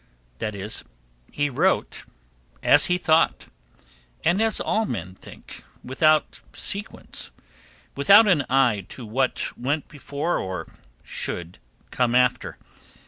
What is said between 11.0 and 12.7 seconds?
should come after.